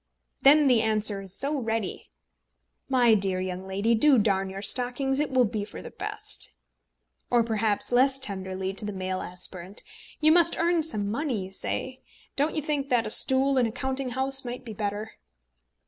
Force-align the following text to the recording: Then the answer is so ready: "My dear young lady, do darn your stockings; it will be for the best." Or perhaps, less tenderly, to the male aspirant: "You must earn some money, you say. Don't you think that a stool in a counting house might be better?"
Then 0.39 0.65
the 0.65 0.81
answer 0.81 1.21
is 1.21 1.35
so 1.37 1.55
ready: 1.59 2.09
"My 2.89 3.13
dear 3.13 3.39
young 3.39 3.67
lady, 3.67 3.93
do 3.93 4.17
darn 4.17 4.49
your 4.49 4.63
stockings; 4.63 5.19
it 5.19 5.29
will 5.29 5.45
be 5.45 5.63
for 5.63 5.83
the 5.83 5.91
best." 5.91 6.51
Or 7.29 7.43
perhaps, 7.43 7.91
less 7.91 8.17
tenderly, 8.17 8.73
to 8.73 8.83
the 8.83 8.93
male 8.93 9.21
aspirant: 9.21 9.83
"You 10.19 10.31
must 10.31 10.57
earn 10.57 10.81
some 10.81 11.11
money, 11.11 11.43
you 11.45 11.51
say. 11.51 12.01
Don't 12.35 12.55
you 12.55 12.63
think 12.63 12.89
that 12.89 13.05
a 13.05 13.11
stool 13.11 13.59
in 13.59 13.67
a 13.67 13.71
counting 13.71 14.09
house 14.09 14.43
might 14.43 14.65
be 14.65 14.73
better?" 14.73 15.11